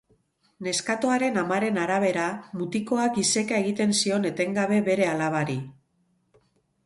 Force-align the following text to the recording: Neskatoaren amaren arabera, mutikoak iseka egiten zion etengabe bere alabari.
Neskatoaren 0.67 1.35
amaren 1.41 1.75
arabera, 1.81 2.23
mutikoak 2.61 3.19
iseka 3.25 3.61
egiten 3.65 3.95
zion 3.99 4.25
etengabe 4.31 4.79
bere 4.89 5.09
alabari. 5.13 5.59